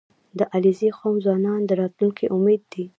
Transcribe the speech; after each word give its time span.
•د 0.37 0.39
علیزي 0.53 0.89
قوم 0.97 1.15
ځوانان 1.25 1.61
د 1.65 1.71
راتلونکي 1.81 2.25
امید 2.35 2.61
دي. 2.73 2.85